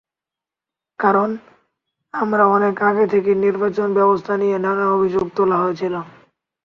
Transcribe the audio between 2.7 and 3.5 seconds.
আগে থেকে